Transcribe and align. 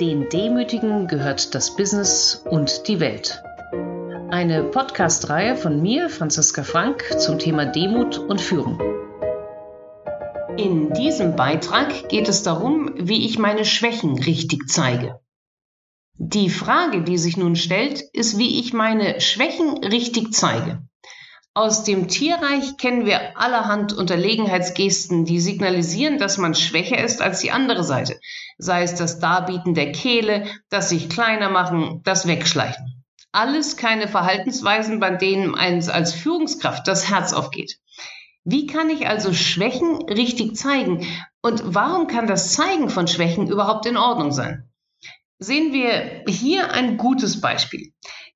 Den 0.00 0.28
Demütigen 0.28 1.06
gehört 1.06 1.54
das 1.54 1.76
Business 1.76 2.42
und 2.50 2.88
die 2.88 2.98
Welt. 2.98 3.40
Eine 4.28 4.64
Podcast-Reihe 4.64 5.54
von 5.54 5.80
mir, 5.80 6.08
Franziska 6.08 6.64
Frank, 6.64 7.04
zum 7.20 7.38
Thema 7.38 7.64
Demut 7.64 8.18
und 8.18 8.40
Führung. 8.40 8.80
In 10.56 10.92
diesem 10.94 11.36
Beitrag 11.36 12.08
geht 12.08 12.28
es 12.28 12.42
darum, 12.42 12.92
wie 12.96 13.24
ich 13.24 13.38
meine 13.38 13.64
Schwächen 13.64 14.18
richtig 14.18 14.68
zeige. 14.68 15.20
Die 16.14 16.50
Frage, 16.50 17.04
die 17.04 17.18
sich 17.18 17.36
nun 17.36 17.54
stellt, 17.54 18.02
ist, 18.12 18.36
wie 18.36 18.58
ich 18.58 18.72
meine 18.72 19.20
Schwächen 19.20 19.78
richtig 19.84 20.34
zeige. 20.34 20.82
Aus 21.56 21.84
dem 21.84 22.08
Tierreich 22.08 22.78
kennen 22.78 23.06
wir 23.06 23.38
allerhand 23.38 23.92
Unterlegenheitsgesten, 23.92 25.24
die 25.24 25.38
signalisieren, 25.38 26.18
dass 26.18 26.36
man 26.36 26.56
schwächer 26.56 26.98
ist 26.98 27.22
als 27.22 27.38
die 27.38 27.52
andere 27.52 27.84
Seite. 27.84 28.18
Sei 28.58 28.82
es 28.82 28.96
das 28.96 29.20
Darbieten 29.20 29.72
der 29.74 29.92
Kehle, 29.92 30.46
das 30.68 30.88
sich 30.88 31.08
kleiner 31.08 31.50
machen, 31.50 32.00
das 32.02 32.26
Wegschleichen. 32.26 33.04
Alles 33.30 33.76
keine 33.76 34.08
Verhaltensweisen, 34.08 34.98
bei 34.98 35.10
denen 35.10 35.54
eins 35.54 35.88
als 35.88 36.12
Führungskraft 36.12 36.88
das 36.88 37.08
Herz 37.08 37.32
aufgeht. 37.32 37.78
Wie 38.42 38.66
kann 38.66 38.90
ich 38.90 39.06
also 39.06 39.32
Schwächen 39.32 40.02
richtig 40.08 40.56
zeigen? 40.56 41.06
Und 41.40 41.62
warum 41.64 42.08
kann 42.08 42.26
das 42.26 42.52
Zeigen 42.52 42.90
von 42.90 43.06
Schwächen 43.06 43.46
überhaupt 43.46 43.86
in 43.86 43.96
Ordnung 43.96 44.32
sein? 44.32 44.70
Sehen 45.38 45.72
wir 45.72 46.24
hier 46.26 46.72
ein 46.72 46.96
gutes 46.96 47.40
Beispiel. 47.40 47.92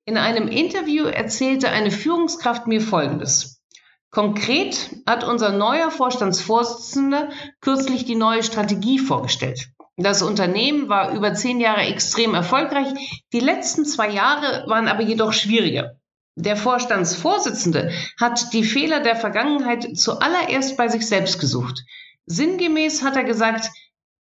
In 0.09 0.17
einem 0.17 0.47
Interview 0.47 1.05
erzählte 1.05 1.69
eine 1.69 1.91
Führungskraft 1.91 2.65
mir 2.65 2.81
Folgendes. 2.81 3.61
Konkret 4.09 4.89
hat 5.05 5.23
unser 5.23 5.51
neuer 5.51 5.91
Vorstandsvorsitzender 5.91 7.29
kürzlich 7.61 8.05
die 8.05 8.15
neue 8.15 8.41
Strategie 8.41 8.97
vorgestellt. 8.97 9.67
Das 9.97 10.23
Unternehmen 10.23 10.89
war 10.89 11.11
über 11.11 11.35
zehn 11.35 11.59
Jahre 11.59 11.81
extrem 11.81 12.33
erfolgreich. 12.33 12.87
Die 13.33 13.39
letzten 13.39 13.85
zwei 13.85 14.09
Jahre 14.09 14.63
waren 14.67 14.87
aber 14.87 15.03
jedoch 15.03 15.31
schwieriger. 15.31 15.99
Der 16.33 16.57
Vorstandsvorsitzende 16.57 17.91
hat 18.19 18.51
die 18.53 18.63
Fehler 18.63 19.01
der 19.01 19.15
Vergangenheit 19.15 19.95
zuallererst 19.95 20.75
bei 20.75 20.87
sich 20.87 21.07
selbst 21.07 21.39
gesucht. 21.39 21.83
Sinngemäß 22.25 23.03
hat 23.03 23.15
er 23.15 23.25
gesagt, 23.25 23.69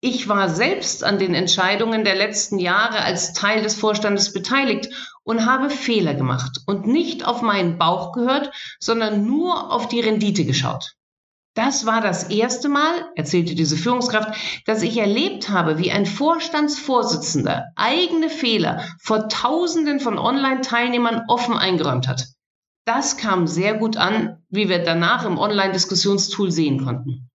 ich 0.01 0.29
war 0.29 0.49
selbst 0.49 1.05
an 1.05 1.19
den 1.19 1.35
Entscheidungen 1.35 2.05
der 2.05 2.15
letzten 2.15 2.59
Jahre 2.59 3.01
als 3.01 3.35
Teil 3.35 3.63
des 3.63 3.75
Vorstandes 3.75 4.33
beteiligt 4.33 4.89
und 5.25 5.47
habe 5.47 5.71
Fehler 5.71 6.15
gemacht 6.15 6.61
und 6.67 6.87
nicht 6.87 7.27
auf 7.27 7.43
meinen 7.43 7.79
Bauch 7.79 8.13
gehört, 8.13 8.53
sondern 8.79 9.27
nur 9.27 9.73
auf 9.73 9.89
die 9.89 10.01
Rendite 10.01 10.45
geschaut. 10.45 10.95
Das 11.55 11.87
war 11.87 12.01
das 12.01 12.31
erste 12.31 12.69
Mal, 12.69 13.11
erzählte 13.15 13.55
diese 13.55 13.77
Führungskraft, 13.77 14.63
dass 14.67 14.83
ich 14.83 14.97
erlebt 14.97 15.49
habe, 15.49 15.79
wie 15.79 15.93
ein 15.93 16.05
Vorstandsvorsitzender 16.05 17.67
eigene 17.77 18.29
Fehler 18.29 18.85
vor 19.01 19.29
Tausenden 19.29 20.01
von 20.01 20.19
Online-Teilnehmern 20.19 21.23
offen 21.29 21.57
eingeräumt 21.57 22.09
hat. 22.09 22.27
Das 22.85 23.17
kam 23.17 23.47
sehr 23.47 23.75
gut 23.75 23.97
an, 23.97 24.43
wie 24.51 24.69
wir 24.69 24.83
danach 24.83 25.25
im 25.25 25.39
Online-Diskussionstool 25.39 26.51
sehen 26.51 26.85
konnten. 26.85 27.31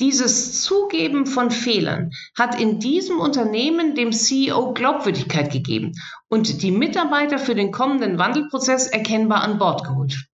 Dieses 0.00 0.62
Zugeben 0.62 1.26
von 1.26 1.50
Fehlern 1.50 2.10
hat 2.36 2.58
in 2.58 2.80
diesem 2.80 3.20
Unternehmen 3.20 3.94
dem 3.94 4.12
CEO 4.12 4.72
Glaubwürdigkeit 4.72 5.52
gegeben 5.52 5.92
und 6.28 6.62
die 6.62 6.70
Mitarbeiter 6.70 7.38
für 7.38 7.54
den 7.54 7.72
kommenden 7.72 8.18
Wandelprozess 8.18 8.86
erkennbar 8.86 9.42
an 9.42 9.58
Bord 9.58 9.84
geholt. 9.84 10.26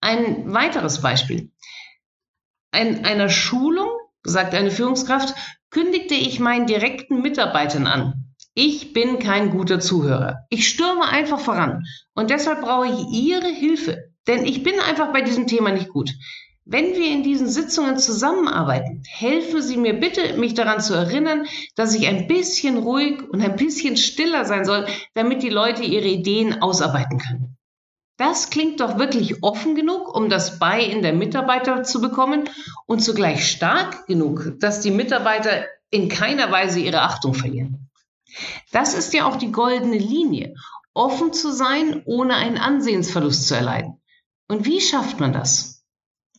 Ein 0.00 0.52
weiteres 0.52 1.00
Beispiel. 1.00 1.50
In 2.72 3.04
einer 3.04 3.30
Schulung, 3.30 3.88
sagt 4.22 4.54
eine 4.54 4.70
Führungskraft, 4.70 5.34
kündigte 5.70 6.14
ich 6.14 6.38
meinen 6.38 6.66
direkten 6.66 7.22
Mitarbeitern 7.22 7.86
an. 7.86 8.34
Ich 8.54 8.92
bin 8.92 9.18
kein 9.18 9.50
guter 9.50 9.80
Zuhörer. 9.80 10.46
Ich 10.50 10.68
stürme 10.68 11.08
einfach 11.08 11.40
voran 11.40 11.84
und 12.14 12.30
deshalb 12.30 12.60
brauche 12.60 12.88
ich 12.88 13.06
Ihre 13.12 13.48
Hilfe, 13.48 14.12
denn 14.26 14.44
ich 14.44 14.62
bin 14.62 14.78
einfach 14.80 15.12
bei 15.12 15.22
diesem 15.22 15.46
Thema 15.46 15.70
nicht 15.70 15.88
gut. 15.88 16.12
Wenn 16.70 16.92
wir 16.92 17.10
in 17.10 17.22
diesen 17.22 17.48
Sitzungen 17.48 17.96
zusammenarbeiten, 17.96 19.02
helfen 19.08 19.62
Sie 19.62 19.78
mir 19.78 19.98
bitte, 19.98 20.36
mich 20.36 20.52
daran 20.52 20.82
zu 20.82 20.92
erinnern, 20.92 21.46
dass 21.76 21.94
ich 21.94 22.06
ein 22.06 22.26
bisschen 22.26 22.76
ruhig 22.76 23.22
und 23.22 23.40
ein 23.40 23.56
bisschen 23.56 23.96
stiller 23.96 24.44
sein 24.44 24.66
soll, 24.66 24.86
damit 25.14 25.42
die 25.42 25.48
Leute 25.48 25.82
ihre 25.82 26.08
Ideen 26.08 26.60
ausarbeiten 26.60 27.18
können. 27.18 27.56
Das 28.18 28.50
klingt 28.50 28.80
doch 28.80 28.98
wirklich 28.98 29.42
offen 29.42 29.76
genug, 29.76 30.14
um 30.14 30.28
das 30.28 30.58
Bei 30.58 30.84
in 30.84 31.00
der 31.00 31.14
Mitarbeiter 31.14 31.84
zu 31.84 32.02
bekommen 32.02 32.50
und 32.84 32.98
zugleich 32.98 33.50
stark 33.50 34.06
genug, 34.06 34.52
dass 34.60 34.82
die 34.82 34.90
Mitarbeiter 34.90 35.64
in 35.88 36.10
keiner 36.10 36.52
Weise 36.52 36.80
ihre 36.80 37.00
Achtung 37.00 37.32
verlieren. 37.32 37.88
Das 38.72 38.92
ist 38.92 39.14
ja 39.14 39.24
auch 39.24 39.36
die 39.36 39.52
goldene 39.52 39.96
Linie, 39.96 40.54
offen 40.92 41.32
zu 41.32 41.50
sein, 41.50 42.02
ohne 42.04 42.34
einen 42.34 42.58
Ansehensverlust 42.58 43.48
zu 43.48 43.54
erleiden. 43.54 44.02
Und 44.48 44.66
wie 44.66 44.82
schafft 44.82 45.18
man 45.18 45.32
das? 45.32 45.77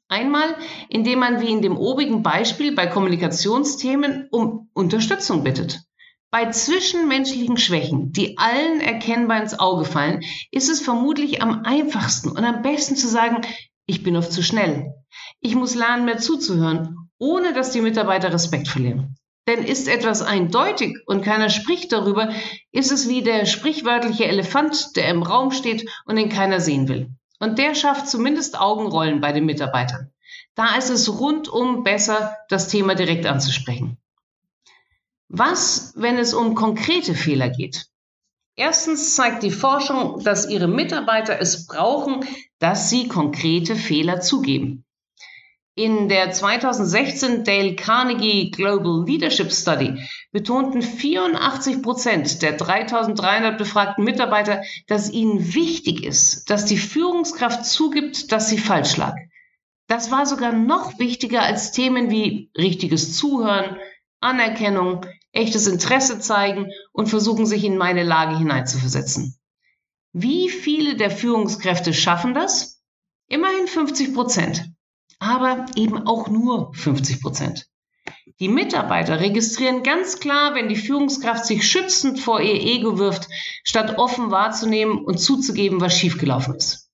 Einmal, 0.09 0.55
indem 0.89 1.19
man 1.19 1.39
wie 1.39 1.51
in 1.51 1.61
dem 1.61 1.77
obigen 1.77 2.23
Beispiel 2.23 2.73
bei 2.73 2.87
Kommunikationsthemen 2.87 4.27
um 4.31 4.69
Unterstützung 4.73 5.43
bittet. 5.43 5.81
Bei 6.31 6.49
zwischenmenschlichen 6.49 7.57
Schwächen, 7.57 8.11
die 8.11 8.37
allen 8.39 8.81
erkennbar 8.81 9.41
ins 9.41 9.59
Auge 9.59 9.85
fallen, 9.85 10.21
ist 10.51 10.67
es 10.67 10.81
vermutlich 10.81 11.43
am 11.43 11.61
einfachsten 11.63 12.29
und 12.29 12.43
am 12.43 12.63
besten 12.63 12.95
zu 12.95 13.07
sagen, 13.07 13.41
ich 13.85 14.01
bin 14.01 14.17
oft 14.17 14.31
zu 14.31 14.41
schnell. 14.41 14.93
Ich 15.41 15.55
muss 15.55 15.75
lernen, 15.75 16.05
mehr 16.05 16.17
zuzuhören, 16.17 16.95
ohne 17.19 17.53
dass 17.53 17.71
die 17.71 17.81
Mitarbeiter 17.81 18.33
Respekt 18.33 18.67
verlieren. 18.67 19.15
Denn 19.47 19.63
ist 19.63 19.87
etwas 19.87 20.23
eindeutig 20.23 20.97
und 21.05 21.23
keiner 21.23 21.49
spricht 21.49 21.91
darüber, 21.91 22.31
ist 22.71 22.91
es 22.91 23.09
wie 23.09 23.21
der 23.21 23.45
sprichwörtliche 23.45 24.25
Elefant, 24.25 24.95
der 24.95 25.07
im 25.09 25.21
Raum 25.21 25.51
steht 25.51 25.87
und 26.05 26.15
den 26.15 26.29
keiner 26.29 26.59
sehen 26.59 26.87
will. 26.87 27.11
Und 27.39 27.57
der 27.57 27.73
schafft 27.73 28.07
zumindest 28.07 28.59
Augenrollen 28.59 29.21
bei 29.21 29.31
den 29.31 29.45
Mitarbeitern. 29.45 30.11
Da 30.55 30.75
ist 30.75 30.89
es 30.89 31.19
rundum 31.19 31.83
besser, 31.83 32.37
das 32.49 32.67
Thema 32.67 32.95
direkt 32.95 33.25
anzusprechen. 33.25 33.97
Was, 35.29 35.93
wenn 35.95 36.17
es 36.17 36.33
um 36.33 36.55
konkrete 36.55 37.15
Fehler 37.15 37.49
geht? 37.49 37.87
Erstens 38.55 39.15
zeigt 39.15 39.43
die 39.43 39.51
Forschung, 39.51 40.21
dass 40.23 40.49
ihre 40.49 40.67
Mitarbeiter 40.67 41.39
es 41.39 41.65
brauchen, 41.65 42.25
dass 42.59 42.89
sie 42.89 43.07
konkrete 43.07 43.75
Fehler 43.75 44.19
zugeben. 44.19 44.83
In 45.79 46.09
der 46.09 46.33
2016 46.33 47.45
Dale 47.45 47.73
Carnegie 47.73 48.51
Global 48.51 49.05
Leadership 49.05 49.49
Study 49.49 50.05
betonten 50.33 50.81
84 50.81 51.81
Prozent 51.81 52.41
der 52.41 52.57
3300 52.57 53.57
befragten 53.57 54.03
Mitarbeiter, 54.03 54.61
dass 54.87 55.09
ihnen 55.09 55.53
wichtig 55.53 56.03
ist, 56.03 56.49
dass 56.49 56.65
die 56.65 56.75
Führungskraft 56.75 57.65
zugibt, 57.65 58.33
dass 58.33 58.49
sie 58.49 58.57
falsch 58.57 58.97
lag. 58.97 59.15
Das 59.87 60.11
war 60.11 60.25
sogar 60.25 60.51
noch 60.51 60.99
wichtiger 60.99 61.43
als 61.43 61.71
Themen 61.71 62.11
wie 62.11 62.51
richtiges 62.57 63.15
Zuhören, 63.15 63.77
Anerkennung, 64.19 65.05
echtes 65.31 65.65
Interesse 65.65 66.19
zeigen 66.19 66.67
und 66.91 67.07
versuchen, 67.07 67.45
sich 67.45 67.63
in 67.63 67.77
meine 67.77 68.03
Lage 68.03 68.37
hineinzuversetzen. 68.37 69.39
Wie 70.11 70.49
viele 70.49 70.97
der 70.97 71.09
Führungskräfte 71.09 71.93
schaffen 71.93 72.33
das? 72.33 72.83
Immerhin 73.29 73.67
50 73.67 74.13
Prozent 74.13 74.68
aber 75.17 75.65
eben 75.75 76.05
auch 76.05 76.27
nur 76.27 76.73
50 76.75 77.21
Prozent. 77.21 77.67
Die 78.39 78.47
Mitarbeiter 78.47 79.19
registrieren 79.19 79.83
ganz 79.83 80.19
klar, 80.19 80.55
wenn 80.55 80.69
die 80.69 80.77
Führungskraft 80.77 81.45
sich 81.45 81.69
schützend 81.69 82.19
vor 82.19 82.39
ihr 82.39 82.53
Ego 82.53 82.97
wirft, 82.97 83.27
statt 83.63 83.97
offen 83.97 84.31
wahrzunehmen 84.31 85.03
und 85.03 85.19
zuzugeben, 85.19 85.81
was 85.81 85.97
schiefgelaufen 85.97 86.55
ist. 86.55 86.89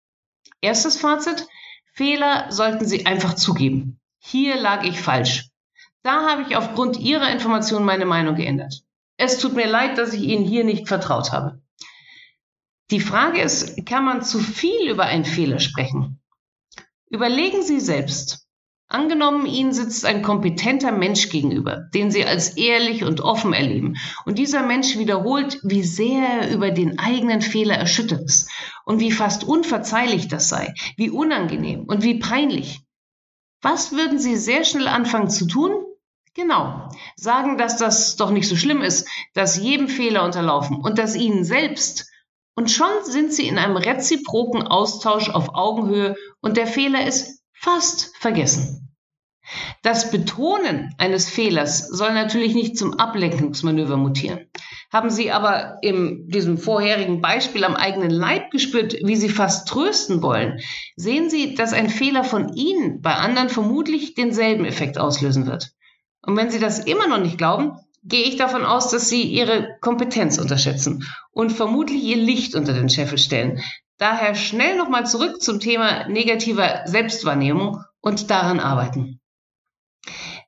Erstes 0.61 0.97
Fazit. 0.97 1.47
Fehler 1.93 2.51
sollten 2.51 2.85
Sie 2.85 3.05
einfach 3.05 3.35
zugeben. 3.35 3.99
Hier 4.19 4.55
lag 4.59 4.83
ich 4.83 4.99
falsch. 4.99 5.49
Da 6.01 6.27
habe 6.27 6.41
ich 6.41 6.55
aufgrund 6.57 6.97
Ihrer 6.99 7.31
Information 7.31 7.85
meine 7.85 8.05
Meinung 8.05 8.35
geändert. 8.35 8.81
Es 9.17 9.37
tut 9.37 9.53
mir 9.53 9.67
leid, 9.67 9.97
dass 9.97 10.13
ich 10.13 10.23
Ihnen 10.23 10.43
hier 10.43 10.63
nicht 10.63 10.87
vertraut 10.87 11.31
habe. 11.31 11.61
Die 12.91 12.99
Frage 12.99 13.41
ist, 13.41 13.85
kann 13.85 14.03
man 14.03 14.23
zu 14.23 14.39
viel 14.39 14.89
über 14.89 15.05
einen 15.05 15.25
Fehler 15.25 15.59
sprechen? 15.59 16.19
Überlegen 17.09 17.61
Sie 17.61 17.79
selbst. 17.79 18.45
Angenommen, 18.87 19.47
Ihnen 19.47 19.73
sitzt 19.73 20.05
ein 20.05 20.21
kompetenter 20.21 20.91
Mensch 20.91 21.29
gegenüber, 21.29 21.87
den 21.93 22.11
Sie 22.11 22.23
als 22.23 22.55
ehrlich 22.55 23.03
und 23.03 23.19
offen 23.19 23.53
erleben. 23.53 23.95
Und 24.25 24.37
dieser 24.37 24.61
Mensch 24.61 24.97
wiederholt, 24.97 25.59
wie 25.63 25.83
sehr 25.83 26.23
er 26.23 26.53
über 26.53 26.69
den 26.69 26.99
eigenen 26.99 27.41
Fehler 27.41 27.75
erschüttert 27.75 28.21
ist 28.21 28.49
und 28.85 28.99
wie 28.99 29.11
fast 29.11 29.43
unverzeihlich 29.43 30.27
das 30.27 30.49
sei, 30.49 30.73
wie 30.97 31.09
unangenehm 31.09 31.85
und 31.85 32.03
wie 32.03 32.19
peinlich. 32.19 32.81
Was 33.61 33.91
würden 33.91 34.19
Sie 34.19 34.35
sehr 34.35 34.63
schnell 34.63 34.87
anfangen 34.87 35.29
zu 35.29 35.47
tun? 35.47 35.71
Genau. 36.35 36.89
Sagen, 37.15 37.57
dass 37.57 37.77
das 37.77 38.17
doch 38.17 38.29
nicht 38.29 38.47
so 38.47 38.55
schlimm 38.55 38.81
ist, 38.81 39.07
dass 39.33 39.57
jedem 39.57 39.87
Fehler 39.87 40.23
unterlaufen 40.23 40.77
und 40.77 40.99
dass 40.99 41.15
Ihnen 41.15 41.43
selbst 41.43 42.11
und 42.55 42.71
schon 42.71 43.03
sind 43.03 43.33
sie 43.33 43.47
in 43.47 43.57
einem 43.57 43.77
reziproken 43.77 44.63
Austausch 44.63 45.29
auf 45.29 45.53
Augenhöhe 45.53 46.15
und 46.41 46.57
der 46.57 46.67
Fehler 46.67 47.05
ist 47.05 47.41
fast 47.53 48.15
vergessen. 48.17 48.85
Das 49.83 50.09
Betonen 50.09 50.95
eines 50.97 51.29
Fehlers 51.29 51.87
soll 51.87 52.13
natürlich 52.13 52.55
nicht 52.55 52.77
zum 52.77 52.99
Ablenkungsmanöver 52.99 53.97
mutieren. 53.97 54.49
Haben 54.91 55.09
Sie 55.09 55.31
aber 55.31 55.77
in 55.81 56.29
diesem 56.29 56.57
vorherigen 56.57 57.21
Beispiel 57.21 57.63
am 57.63 57.75
eigenen 57.75 58.09
Leib 58.09 58.49
gespürt, 58.49 58.95
wie 59.03 59.15
Sie 59.15 59.29
fast 59.29 59.67
trösten 59.67 60.21
wollen, 60.21 60.59
sehen 60.95 61.29
Sie, 61.29 61.53
dass 61.53 61.73
ein 61.73 61.89
Fehler 61.89 62.23
von 62.23 62.53
Ihnen 62.53 63.01
bei 63.01 63.13
anderen 63.13 63.49
vermutlich 63.49 64.15
denselben 64.15 64.65
Effekt 64.65 64.97
auslösen 64.97 65.45
wird. 65.45 65.71
Und 66.21 66.37
wenn 66.37 66.49
Sie 66.49 66.59
das 66.59 66.79
immer 66.79 67.07
noch 67.07 67.19
nicht 67.19 67.37
glauben, 67.37 67.77
gehe 68.05 68.23
ich 68.23 68.37
davon 68.37 68.63
aus, 68.63 68.89
dass 68.91 69.09
Sie 69.09 69.23
Ihre 69.23 69.77
Kompetenz 69.81 70.37
unterschätzen 70.37 71.03
und 71.31 71.51
vermutlich 71.51 72.03
Ihr 72.03 72.17
Licht 72.17 72.55
unter 72.55 72.73
den 72.73 72.89
Scheffel 72.89 73.17
stellen. 73.17 73.61
Daher 73.97 74.35
schnell 74.35 74.77
nochmal 74.77 75.05
zurück 75.05 75.41
zum 75.41 75.59
Thema 75.59 76.07
negativer 76.07 76.81
Selbstwahrnehmung 76.85 77.81
und 78.01 78.29
daran 78.29 78.59
arbeiten. 78.59 79.19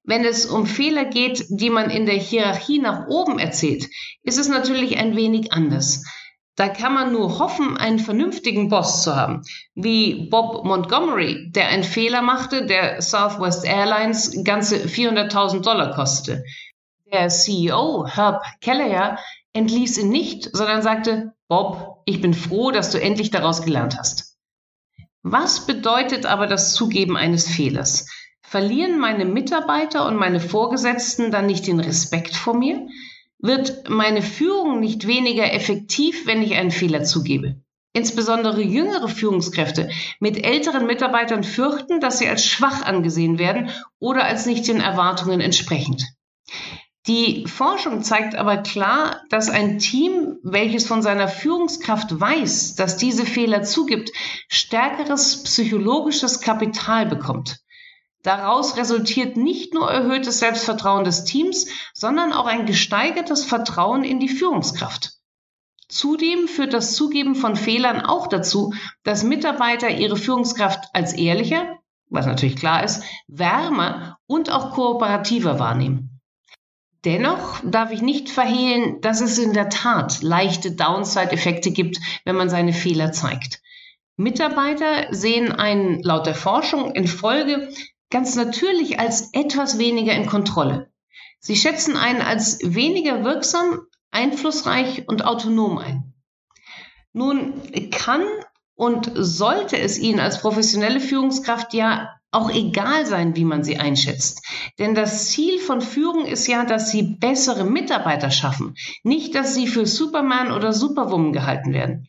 Wenn 0.03 0.23
es 0.23 0.45
um 0.45 0.65
Fehler 0.65 1.05
geht, 1.05 1.45
die 1.49 1.69
man 1.69 1.89
in 1.89 2.05
der 2.05 2.15
Hierarchie 2.15 2.79
nach 2.79 3.07
oben 3.07 3.39
erzählt, 3.39 3.89
ist 4.23 4.37
es 4.37 4.47
natürlich 4.47 4.97
ein 4.97 5.15
wenig 5.15 5.51
anders. 5.51 6.05
Da 6.55 6.69
kann 6.69 6.93
man 6.93 7.11
nur 7.11 7.37
hoffen, 7.39 7.77
einen 7.77 7.99
vernünftigen 7.99 8.69
Boss 8.69 9.03
zu 9.03 9.15
haben, 9.15 9.43
wie 9.75 10.27
Bob 10.29 10.65
Montgomery, 10.65 11.51
der 11.51 11.67
einen 11.67 11.83
Fehler 11.83 12.21
machte, 12.21 12.65
der 12.65 13.01
Southwest 13.01 13.65
Airlines 13.65 14.43
ganze 14.43 14.77
400.000 14.77 15.61
Dollar 15.61 15.93
kostete. 15.93 16.43
Der 17.13 17.29
CEO, 17.29 18.05
Herb 18.05 18.43
Kelleher, 18.59 19.17
entließ 19.53 19.97
ihn 19.97 20.09
nicht, 20.09 20.49
sondern 20.53 20.81
sagte, 20.81 21.33
Bob, 21.47 22.01
ich 22.03 22.19
bin 22.19 22.33
froh, 22.33 22.71
dass 22.71 22.91
du 22.91 22.99
endlich 22.99 23.31
daraus 23.31 23.61
gelernt 23.61 23.97
hast. 23.97 24.35
Was 25.23 25.65
bedeutet 25.65 26.25
aber 26.25 26.47
das 26.47 26.73
Zugeben 26.73 27.15
eines 27.15 27.47
Fehlers? 27.47 28.09
Verlieren 28.41 28.99
meine 28.99 29.23
Mitarbeiter 29.23 30.05
und 30.05 30.17
meine 30.17 30.41
Vorgesetzten 30.41 31.31
dann 31.31 31.45
nicht 31.45 31.65
den 31.67 31.79
Respekt 31.79 32.35
vor 32.35 32.55
mir? 32.55 32.87
Wird 33.39 33.89
meine 33.89 34.21
Führung 34.21 34.81
nicht 34.81 35.07
weniger 35.07 35.53
effektiv, 35.53 36.27
wenn 36.27 36.41
ich 36.41 36.55
einen 36.55 36.71
Fehler 36.71 37.03
zugebe? 37.03 37.61
Insbesondere 37.93 38.61
jüngere 38.61 39.07
Führungskräfte 39.07 39.89
mit 40.19 40.45
älteren 40.45 40.85
Mitarbeitern 40.85 41.43
fürchten, 41.45 42.01
dass 42.01 42.19
sie 42.19 42.27
als 42.27 42.45
schwach 42.45 42.83
angesehen 42.83 43.39
werden 43.39 43.69
oder 43.99 44.25
als 44.25 44.45
nicht 44.45 44.67
den 44.67 44.81
Erwartungen 44.81 45.39
entsprechend. 45.39 46.05
Die 47.07 47.47
Forschung 47.47 48.03
zeigt 48.03 48.35
aber 48.35 48.57
klar, 48.57 49.21
dass 49.29 49.49
ein 49.49 49.79
Team, 49.79 50.39
welches 50.43 50.85
von 50.87 51.01
seiner 51.01 51.29
Führungskraft 51.29 52.19
weiß, 52.19 52.75
dass 52.75 52.97
diese 52.97 53.25
Fehler 53.25 53.63
zugibt, 53.63 54.11
stärkeres 54.49 55.43
psychologisches 55.43 56.41
Kapital 56.41 57.05
bekommt. 57.05 57.59
Daraus 58.23 58.75
resultiert 58.75 59.37
nicht 59.37 59.73
nur 59.73 59.89
erhöhtes 59.89 60.39
Selbstvertrauen 60.39 61.05
des 61.05 61.23
Teams, 61.23 61.67
sondern 61.93 62.33
auch 62.33 62.45
ein 62.45 62.65
gesteigertes 62.65 63.45
Vertrauen 63.45 64.03
in 64.03 64.19
die 64.19 64.27
Führungskraft. 64.27 65.13
Zudem 65.87 66.49
führt 66.49 66.73
das 66.73 66.93
Zugeben 66.93 67.35
von 67.35 67.55
Fehlern 67.55 68.01
auch 68.01 68.27
dazu, 68.27 68.73
dass 69.03 69.23
Mitarbeiter 69.23 69.89
ihre 69.89 70.17
Führungskraft 70.17 70.89
als 70.91 71.13
ehrlicher, 71.13 71.77
was 72.09 72.25
natürlich 72.25 72.57
klar 72.57 72.83
ist, 72.83 73.01
wärmer 73.27 74.17
und 74.27 74.51
auch 74.51 74.71
kooperativer 74.71 75.57
wahrnehmen. 75.57 76.16
Dennoch 77.07 77.61
darf 77.63 77.93
ich 77.93 78.01
nicht 78.01 78.27
verhehlen, 78.27 78.99
dass 78.99 79.21
es 79.21 79.37
in 79.37 79.53
der 79.53 79.69
Tat 79.69 80.21
leichte 80.23 80.73
Downside-Effekte 80.73 81.71
gibt, 81.71 81.99
wenn 82.25 82.35
man 82.35 82.49
seine 82.49 82.73
Fehler 82.73 83.13
zeigt. 83.13 83.61
Mitarbeiter 84.17 85.07
sehen 85.11 85.53
einen 85.53 86.03
laut 86.03 86.25
der 86.25 86.35
Forschung 86.35 86.93
in 86.95 87.07
Folge 87.07 87.69
ganz 88.09 88.35
natürlich 88.35 88.99
als 88.99 89.29
etwas 89.31 89.79
weniger 89.79 90.15
in 90.15 90.25
Kontrolle. 90.25 90.91
Sie 91.39 91.55
schätzen 91.55 91.95
einen 91.95 92.21
als 92.21 92.59
weniger 92.61 93.23
wirksam, 93.23 93.83
einflussreich 94.11 95.07
und 95.07 95.23
autonom 95.23 95.77
ein. 95.77 96.13
Nun 97.13 97.53
kann 97.89 98.25
und 98.75 99.13
sollte 99.15 99.77
es 99.77 99.97
Ihnen 99.97 100.19
als 100.19 100.41
professionelle 100.41 100.99
Führungskraft 100.99 101.73
ja 101.73 102.16
auch 102.31 102.51
egal 102.51 103.05
sein, 103.05 103.35
wie 103.35 103.45
man 103.45 103.63
sie 103.63 103.77
einschätzt. 103.77 104.45
Denn 104.79 104.95
das 104.95 105.29
Ziel 105.29 105.59
von 105.59 105.81
Führung 105.81 106.25
ist 106.25 106.47
ja, 106.47 106.65
dass 106.65 106.91
Sie 106.91 107.03
bessere 107.03 107.63
Mitarbeiter 107.63 108.31
schaffen, 108.31 108.75
nicht, 109.03 109.33
dass 109.35 109.55
Sie 109.55 109.67
für 109.67 109.85
Superman 109.85 110.51
oder 110.51 110.73
Superwoman 110.73 111.33
gehalten 111.33 111.73
werden. 111.73 112.07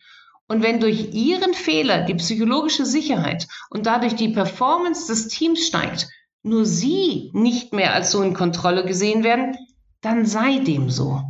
Und 0.48 0.62
wenn 0.62 0.80
durch 0.80 1.12
ihren 1.12 1.52
Fehler 1.52 2.02
die 2.02 2.14
psychologische 2.14 2.86
Sicherheit 2.86 3.46
und 3.70 3.86
dadurch 3.86 4.14
die 4.14 4.30
Performance 4.30 5.06
des 5.06 5.28
Teams 5.28 5.66
steigt, 5.66 6.08
nur 6.42 6.64
sie 6.64 7.30
nicht 7.34 7.74
mehr 7.74 7.92
als 7.92 8.10
so 8.10 8.22
in 8.22 8.32
Kontrolle 8.32 8.86
gesehen 8.86 9.24
werden, 9.24 9.56
dann 10.00 10.24
sei 10.24 10.58
dem 10.58 10.88
so. 10.88 11.22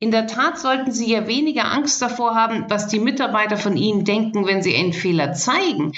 In 0.00 0.10
der 0.10 0.26
Tat 0.26 0.58
sollten 0.58 0.90
Sie 0.90 1.12
ja 1.12 1.28
weniger 1.28 1.70
Angst 1.70 2.02
davor 2.02 2.34
haben, 2.34 2.64
was 2.68 2.88
die 2.88 2.98
Mitarbeiter 2.98 3.56
von 3.56 3.76
Ihnen 3.76 4.04
denken, 4.04 4.46
wenn 4.46 4.60
Sie 4.62 4.74
einen 4.74 4.92
Fehler 4.92 5.32
zeigen, 5.32 5.92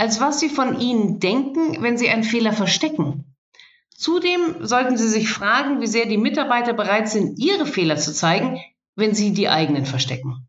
als 0.00 0.18
was 0.18 0.40
Sie 0.40 0.48
von 0.48 0.80
Ihnen 0.80 1.20
denken, 1.20 1.82
wenn 1.82 1.98
Sie 1.98 2.08
einen 2.08 2.24
Fehler 2.24 2.54
verstecken. 2.54 3.36
Zudem 3.94 4.66
sollten 4.66 4.96
Sie 4.96 5.08
sich 5.08 5.28
fragen, 5.28 5.82
wie 5.82 5.86
sehr 5.86 6.06
die 6.06 6.16
Mitarbeiter 6.16 6.72
bereit 6.72 7.10
sind, 7.10 7.38
ihre 7.38 7.66
Fehler 7.66 7.96
zu 7.96 8.14
zeigen, 8.14 8.58
wenn 8.96 9.14
Sie 9.14 9.32
die 9.32 9.50
eigenen 9.50 9.84
verstecken. 9.84 10.48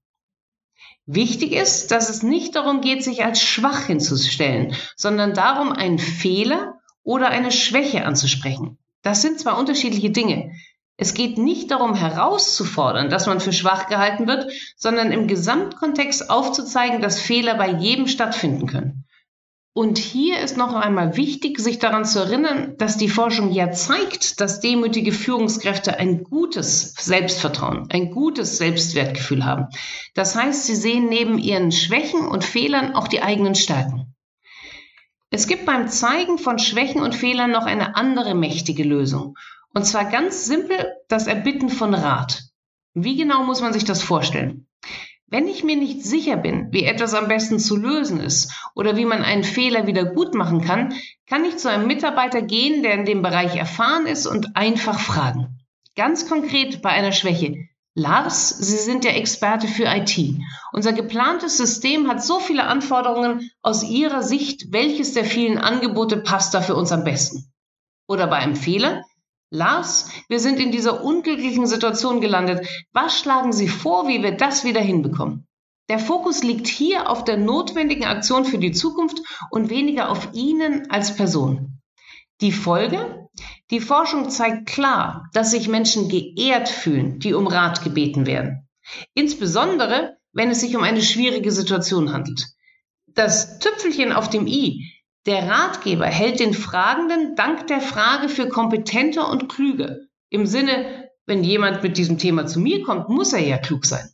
Wichtig 1.05 1.51
ist, 1.51 1.91
dass 1.91 2.09
es 2.09 2.23
nicht 2.23 2.55
darum 2.55 2.79
geht, 2.79 3.03
sich 3.03 3.25
als 3.25 3.41
schwach 3.41 3.87
hinzustellen, 3.87 4.73
sondern 4.95 5.33
darum, 5.33 5.73
einen 5.73 5.99
Fehler 5.99 6.79
oder 7.03 7.27
eine 7.27 7.51
Schwäche 7.51 8.05
anzusprechen. 8.05 8.77
Das 9.01 9.21
sind 9.21 9.37
zwar 9.37 9.59
unterschiedliche 9.59 10.11
Dinge. 10.11 10.53
Es 10.95 11.13
geht 11.13 11.37
nicht 11.37 11.71
darum 11.71 11.93
herauszufordern, 11.93 13.09
dass 13.09 13.27
man 13.27 13.41
für 13.41 13.51
schwach 13.51 13.87
gehalten 13.87 14.27
wird, 14.27 14.49
sondern 14.77 15.11
im 15.11 15.27
Gesamtkontext 15.27 16.29
aufzuzeigen, 16.29 17.01
dass 17.01 17.19
Fehler 17.19 17.55
bei 17.55 17.69
jedem 17.69 18.07
stattfinden 18.07 18.67
können. 18.67 19.03
Und 19.73 19.97
hier 19.97 20.39
ist 20.41 20.57
noch 20.57 20.73
einmal 20.73 21.15
wichtig, 21.15 21.57
sich 21.59 21.79
daran 21.79 22.03
zu 22.03 22.19
erinnern, 22.19 22.75
dass 22.77 22.97
die 22.97 23.07
Forschung 23.07 23.51
ja 23.51 23.71
zeigt, 23.71 24.41
dass 24.41 24.59
demütige 24.59 25.13
Führungskräfte 25.13 25.97
ein 25.97 26.23
gutes 26.23 26.93
Selbstvertrauen, 26.99 27.87
ein 27.89 28.11
gutes 28.11 28.57
Selbstwertgefühl 28.57 29.45
haben. 29.45 29.67
Das 30.13 30.35
heißt, 30.35 30.65
sie 30.65 30.75
sehen 30.75 31.07
neben 31.07 31.37
ihren 31.37 31.71
Schwächen 31.71 32.27
und 32.27 32.43
Fehlern 32.43 32.95
auch 32.95 33.07
die 33.07 33.21
eigenen 33.21 33.55
Stärken. 33.55 34.13
Es 35.29 35.47
gibt 35.47 35.65
beim 35.65 35.87
Zeigen 35.87 36.37
von 36.37 36.59
Schwächen 36.59 37.01
und 37.01 37.15
Fehlern 37.15 37.51
noch 37.51 37.65
eine 37.65 37.95
andere 37.95 38.35
mächtige 38.35 38.83
Lösung. 38.83 39.37
Und 39.73 39.85
zwar 39.85 40.03
ganz 40.03 40.45
simpel 40.45 40.85
das 41.07 41.27
Erbitten 41.27 41.69
von 41.69 41.93
Rat. 41.93 42.43
Wie 42.93 43.15
genau 43.15 43.45
muss 43.45 43.61
man 43.61 43.71
sich 43.71 43.85
das 43.85 44.03
vorstellen? 44.03 44.67
Wenn 45.31 45.47
ich 45.47 45.63
mir 45.63 45.77
nicht 45.77 46.03
sicher 46.03 46.35
bin, 46.35 46.73
wie 46.73 46.83
etwas 46.83 47.13
am 47.13 47.29
besten 47.29 47.57
zu 47.57 47.77
lösen 47.77 48.19
ist 48.19 48.51
oder 48.75 48.97
wie 48.97 49.05
man 49.05 49.23
einen 49.23 49.45
Fehler 49.45 49.87
wieder 49.87 50.03
gut 50.03 50.35
machen 50.35 50.59
kann, 50.59 50.93
kann 51.25 51.45
ich 51.45 51.55
zu 51.55 51.69
einem 51.69 51.87
Mitarbeiter 51.87 52.41
gehen, 52.41 52.83
der 52.83 52.95
in 52.95 53.05
dem 53.05 53.21
Bereich 53.21 53.55
erfahren 53.55 54.07
ist 54.07 54.27
und 54.27 54.57
einfach 54.57 54.99
fragen. 54.99 55.61
Ganz 55.95 56.27
konkret 56.27 56.81
bei 56.81 56.89
einer 56.89 57.13
Schwäche. 57.13 57.55
Lars, 57.93 58.49
Sie 58.49 58.75
sind 58.75 59.05
der 59.05 59.15
Experte 59.15 59.69
für 59.69 59.85
IT. 59.85 60.17
Unser 60.73 60.91
geplantes 60.91 61.55
System 61.55 62.09
hat 62.09 62.21
so 62.21 62.41
viele 62.41 62.65
Anforderungen. 62.65 63.49
Aus 63.61 63.83
Ihrer 63.83 64.23
Sicht, 64.23 64.73
welches 64.73 65.13
der 65.13 65.23
vielen 65.23 65.57
Angebote 65.57 66.17
passt 66.17 66.53
da 66.53 66.61
für 66.61 66.75
uns 66.75 66.91
am 66.91 67.05
besten? 67.05 67.53
Oder 68.05 68.27
bei 68.27 68.35
einem 68.35 68.57
Fehler? 68.57 69.05
Lars, 69.53 70.09
wir 70.29 70.39
sind 70.39 70.61
in 70.61 70.71
dieser 70.71 71.03
unglücklichen 71.03 71.67
Situation 71.67 72.21
gelandet. 72.21 72.65
Was 72.93 73.19
schlagen 73.19 73.51
Sie 73.51 73.67
vor, 73.67 74.07
wie 74.07 74.23
wir 74.23 74.31
das 74.31 74.63
wieder 74.63 74.79
hinbekommen? 74.79 75.45
Der 75.89 75.99
Fokus 75.99 76.41
liegt 76.41 76.67
hier 76.67 77.09
auf 77.09 77.25
der 77.25 77.35
notwendigen 77.35 78.05
Aktion 78.05 78.45
für 78.45 78.59
die 78.59 78.71
Zukunft 78.71 79.19
und 79.49 79.69
weniger 79.69 80.09
auf 80.09 80.29
Ihnen 80.31 80.89
als 80.89 81.17
Person. 81.17 81.81
Die 82.39 82.53
Folge? 82.53 83.27
Die 83.71 83.81
Forschung 83.81 84.29
zeigt 84.29 84.69
klar, 84.69 85.29
dass 85.33 85.51
sich 85.51 85.67
Menschen 85.67 86.07
geehrt 86.07 86.69
fühlen, 86.69 87.19
die 87.19 87.33
um 87.33 87.45
Rat 87.45 87.83
gebeten 87.83 88.25
werden. 88.25 88.69
Insbesondere, 89.15 90.17
wenn 90.31 90.49
es 90.49 90.61
sich 90.61 90.77
um 90.77 90.83
eine 90.83 91.01
schwierige 91.01 91.51
Situation 91.51 92.13
handelt. 92.13 92.45
Das 93.07 93.59
Tüpfelchen 93.59 94.13
auf 94.13 94.29
dem 94.29 94.47
i 94.47 94.89
der 95.25 95.47
Ratgeber 95.47 96.07
hält 96.07 96.39
den 96.39 96.53
Fragenden 96.53 97.35
dank 97.35 97.67
der 97.67 97.81
Frage 97.81 98.27
für 98.27 98.47
kompetenter 98.49 99.29
und 99.29 99.49
klüger. 99.49 99.97
Im 100.29 100.45
Sinne, 100.45 101.09
wenn 101.25 101.43
jemand 101.43 101.83
mit 101.83 101.97
diesem 101.97 102.17
Thema 102.17 102.47
zu 102.47 102.59
mir 102.59 102.83
kommt, 102.83 103.09
muss 103.09 103.33
er 103.33 103.39
ja 103.39 103.57
klug 103.57 103.85
sein. 103.85 104.09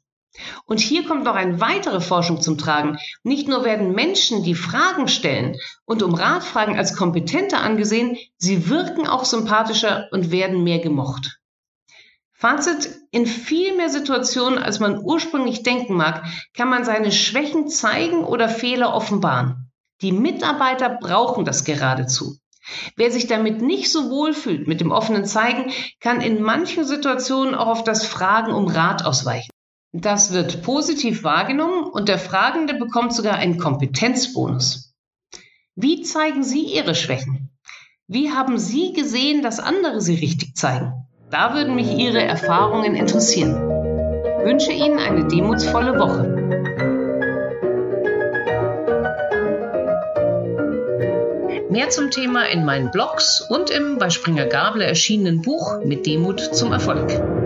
Und 0.65 0.79
hier 0.79 1.05
kommt 1.05 1.23
noch 1.23 1.35
eine 1.35 1.59
weitere 1.61 2.01
Forschung 2.01 2.41
zum 2.41 2.57
Tragen. 2.57 2.97
Nicht 3.23 3.47
nur 3.47 3.63
werden 3.63 3.93
Menschen, 3.93 4.43
die 4.43 4.53
Fragen 4.53 5.07
stellen 5.07 5.55
und 5.85 6.03
um 6.03 6.13
Rat 6.13 6.43
fragen, 6.43 6.77
als 6.77 6.95
kompetenter 6.95 7.61
angesehen, 7.61 8.17
sie 8.37 8.69
wirken 8.69 9.07
auch 9.07 9.25
sympathischer 9.25 10.07
und 10.11 10.31
werden 10.31 10.63
mehr 10.63 10.79
gemocht. 10.79 11.39
Fazit, 12.33 12.95
in 13.09 13.25
viel 13.25 13.75
mehr 13.75 13.89
Situationen, 13.89 14.59
als 14.59 14.79
man 14.79 14.99
ursprünglich 15.03 15.63
denken 15.63 15.95
mag, 15.95 16.23
kann 16.55 16.69
man 16.69 16.85
seine 16.85 17.11
Schwächen 17.11 17.67
zeigen 17.67 18.23
oder 18.23 18.47
Fehler 18.47 18.93
offenbaren. 18.93 19.66
Die 20.01 20.11
Mitarbeiter 20.11 20.89
brauchen 20.89 21.45
das 21.45 21.63
geradezu. 21.63 22.37
Wer 22.95 23.11
sich 23.11 23.27
damit 23.27 23.61
nicht 23.61 23.91
so 23.91 24.09
wohl 24.09 24.33
fühlt 24.33 24.67
mit 24.67 24.81
dem 24.81 24.91
offenen 24.91 25.25
Zeigen, 25.25 25.71
kann 25.99 26.21
in 26.21 26.41
manchen 26.41 26.85
Situationen 26.85 27.55
auch 27.55 27.67
auf 27.67 27.83
das 27.83 28.05
Fragen 28.05 28.51
um 28.51 28.67
Rat 28.67 29.05
ausweichen. 29.05 29.49
Das 29.93 30.33
wird 30.33 30.61
positiv 30.61 31.23
wahrgenommen 31.23 31.85
und 31.85 32.09
der 32.09 32.19
Fragende 32.19 32.73
bekommt 32.73 33.13
sogar 33.13 33.35
einen 33.35 33.57
Kompetenzbonus. 33.57 34.93
Wie 35.75 36.01
zeigen 36.01 36.43
Sie 36.43 36.65
Ihre 36.65 36.93
Schwächen? 36.93 37.49
Wie 38.07 38.31
haben 38.31 38.57
Sie 38.57 38.93
gesehen, 38.93 39.41
dass 39.41 39.59
andere 39.59 40.01
sie 40.01 40.15
richtig 40.15 40.55
zeigen? 40.55 41.07
Da 41.31 41.53
würden 41.53 41.75
mich 41.75 41.97
Ihre 41.97 42.21
Erfahrungen 42.21 42.95
interessieren. 42.95 43.55
Ich 44.39 44.45
wünsche 44.45 44.71
Ihnen 44.71 44.99
eine 44.99 45.27
demutsvolle 45.27 45.99
Woche. 45.99 46.66
Mehr 51.77 51.91
zum 51.91 52.09
Thema 52.09 52.49
in 52.49 52.65
meinen 52.65 52.89
Blogs 52.89 53.39
und 53.39 53.69
im 53.69 53.99
bei 53.99 54.09
Springer 54.09 54.47
Gabler 54.47 54.87
erschienenen 54.87 55.43
Buch 55.43 55.85
Mit 55.85 56.07
Demut 56.07 56.39
zum 56.39 56.71
Erfolg. 56.71 57.36